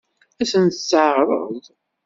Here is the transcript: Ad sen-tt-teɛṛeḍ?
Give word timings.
Ad 0.41 0.47
sen-tt-teɛṛeḍ? 0.51 1.63